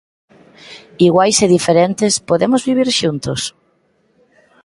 [1.07, 3.41] Iguais e diferentes, podemos vivir xuntos?